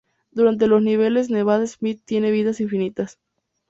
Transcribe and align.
Durante 0.31 0.65
los 0.65 0.81
niveles 0.81 1.29
Nevada 1.29 1.67
Smith 1.67 2.01
tiene 2.05 2.31
vidas 2.31 2.59
infinitas. 2.59 3.19